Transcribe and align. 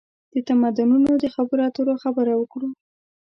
د 0.33 0.35
تمدنونو 0.49 1.11
د 1.21 1.25
خبرواترو 1.35 1.93
خبره 2.03 2.33
وکړو. 2.37 2.69